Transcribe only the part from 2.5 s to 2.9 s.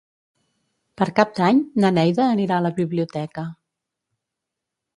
a la